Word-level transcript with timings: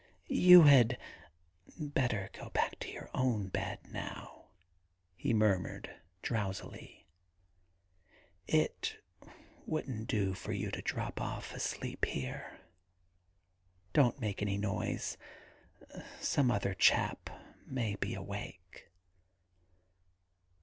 *You 0.27 0.63
had 0.63 0.97
better 1.77 2.31
go 2.33 2.49
back 2.49 2.79
to 2.79 2.89
your 2.91 3.11
own 3.13 3.49
bed 3.49 3.77
now,' 3.91 4.45
he 5.15 5.31
murmured 5.31 5.95
drowsily. 6.23 7.05
* 7.75 7.81
It 8.47 8.97
wouldn't 9.67 10.07
do 10.07 10.33
for 10.33 10.53
you 10.53 10.71
to 10.71 10.81
drop 10.81 11.21
off 11.21 11.53
asleep 11.53 12.05
here. 12.05 12.61
Don't 13.93 14.19
make 14.19 14.41
any 14.41 14.57
noise: 14.57 15.17
some 16.19 16.49
other 16.49 16.73
chap 16.73 17.29
may 17.67 17.95
be 17.97 18.15
awake.' 18.15 18.89